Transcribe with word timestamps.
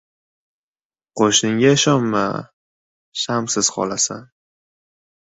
•Qo‘shningga 1.19 1.73
ishonma― 1.79 2.21
shamsiz 3.25 3.69
qolasan. 3.75 4.25